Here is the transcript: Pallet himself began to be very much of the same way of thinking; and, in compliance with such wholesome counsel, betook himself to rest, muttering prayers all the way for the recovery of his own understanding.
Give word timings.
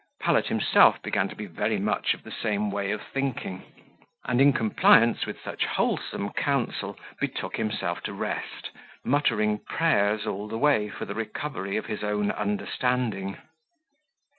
Pallet 0.19 0.47
himself 0.47 0.99
began 1.03 1.29
to 1.29 1.35
be 1.35 1.45
very 1.45 1.77
much 1.77 2.15
of 2.15 2.23
the 2.23 2.31
same 2.31 2.71
way 2.71 2.89
of 2.89 3.03
thinking; 3.13 3.61
and, 4.25 4.41
in 4.41 4.51
compliance 4.51 5.27
with 5.27 5.39
such 5.39 5.63
wholesome 5.65 6.31
counsel, 6.33 6.97
betook 7.19 7.55
himself 7.57 8.01
to 8.01 8.11
rest, 8.13 8.71
muttering 9.05 9.59
prayers 9.59 10.25
all 10.25 10.47
the 10.47 10.57
way 10.57 10.89
for 10.89 11.05
the 11.05 11.13
recovery 11.13 11.77
of 11.77 11.85
his 11.85 12.03
own 12.03 12.31
understanding. 12.31 13.37